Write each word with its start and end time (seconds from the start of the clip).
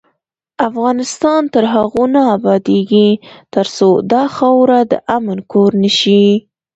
افغانستان 0.69 1.41
تر 1.53 1.63
هغو 1.73 2.03
نه 2.13 2.21
ابادیږي، 2.35 3.09
ترڅو 3.53 3.89
دا 4.11 4.23
خاوره 4.35 4.79
د 4.91 4.93
امن 5.17 5.37
کور 5.51 5.71
نشي. 5.83 6.25